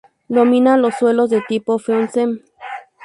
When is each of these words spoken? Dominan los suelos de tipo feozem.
Dominan 0.29 0.81
los 0.81 0.95
suelos 0.95 1.29
de 1.29 1.41
tipo 1.47 1.77
feozem. 1.77 2.39